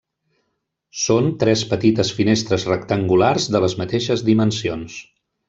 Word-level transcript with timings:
Són 1.01 1.27
tres 1.43 1.63
petites 1.73 2.09
finestres 2.21 2.65
rectangulars 2.71 3.47
de 3.57 3.63
les 3.67 3.77
mateixes 3.83 4.25
dimensions. 4.33 4.99